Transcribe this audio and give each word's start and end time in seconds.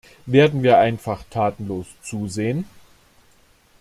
Werden 0.25 0.63
wir 0.63 0.79
einfach 0.79 1.23
tatenlos 1.29 1.85
zusehen? 2.01 2.65